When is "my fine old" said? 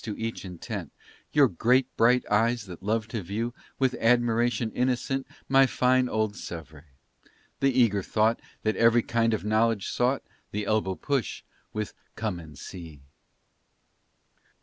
5.50-6.32